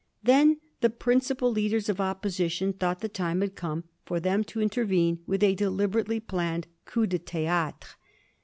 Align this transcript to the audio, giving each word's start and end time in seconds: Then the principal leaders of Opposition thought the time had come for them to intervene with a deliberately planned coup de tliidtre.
Then 0.23 0.59
the 0.79 0.89
principal 0.89 1.51
leaders 1.51 1.87
of 1.87 2.01
Opposition 2.01 2.73
thought 2.73 3.01
the 3.01 3.07
time 3.07 3.41
had 3.41 3.53
come 3.55 3.83
for 4.03 4.19
them 4.19 4.43
to 4.45 4.59
intervene 4.59 5.19
with 5.27 5.43
a 5.43 5.53
deliberately 5.53 6.19
planned 6.19 6.65
coup 6.85 7.05
de 7.05 7.19
tliidtre. 7.19 7.93